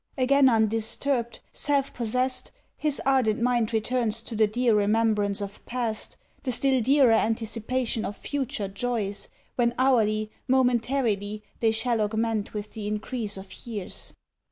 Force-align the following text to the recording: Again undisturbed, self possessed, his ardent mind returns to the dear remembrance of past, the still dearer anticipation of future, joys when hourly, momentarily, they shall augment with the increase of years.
Again 0.17 0.49
undisturbed, 0.49 1.41
self 1.53 1.93
possessed, 1.93 2.49
his 2.75 2.99
ardent 3.05 3.39
mind 3.39 3.71
returns 3.71 4.23
to 4.23 4.35
the 4.35 4.47
dear 4.47 4.73
remembrance 4.73 5.41
of 5.41 5.63
past, 5.67 6.17
the 6.41 6.51
still 6.51 6.81
dearer 6.81 7.11
anticipation 7.11 8.03
of 8.03 8.17
future, 8.17 8.67
joys 8.67 9.27
when 9.57 9.75
hourly, 9.77 10.31
momentarily, 10.47 11.43
they 11.59 11.69
shall 11.69 12.01
augment 12.01 12.51
with 12.51 12.73
the 12.73 12.87
increase 12.87 13.37
of 13.37 13.53
years. 13.67 14.13